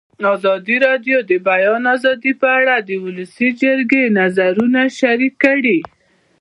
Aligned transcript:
ازادي 0.35 0.75
راډیو 0.87 1.17
د 1.23 1.27
د 1.29 1.31
بیان 1.47 1.81
آزادي 1.95 2.31
په 2.41 2.47
اړه 2.59 2.75
د 2.79 2.91
ولسي 3.05 3.49
جرګې 3.61 4.03
نظرونه 4.19 4.81
شریک 4.99 5.33
کړي. 5.45 5.79